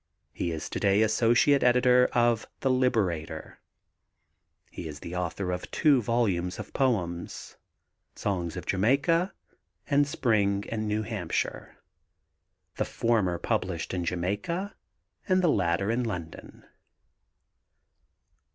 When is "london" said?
16.03-16.65